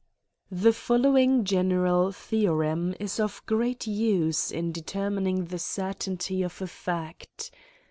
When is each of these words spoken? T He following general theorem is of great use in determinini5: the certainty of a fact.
T 0.51 0.59
He 0.59 0.71
following 0.71 1.43
general 1.45 2.11
theorem 2.11 2.95
is 2.99 3.19
of 3.19 3.45
great 3.45 3.85
use 3.85 4.49
in 4.49 4.73
determinini5: 4.73 5.49
the 5.49 5.59
certainty 5.59 6.41
of 6.41 6.59
a 6.59 6.65
fact. 6.65 7.51